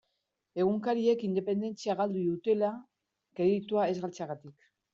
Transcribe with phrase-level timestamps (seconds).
[0.61, 2.73] Egunkariek independentzia galdu dutela,
[3.41, 4.71] kreditua ez galtzegatik.